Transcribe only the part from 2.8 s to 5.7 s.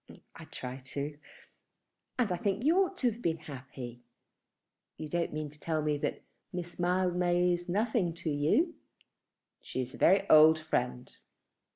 ought to have been happy. You don't mean to